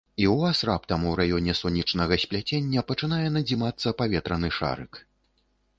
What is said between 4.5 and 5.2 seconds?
шарык.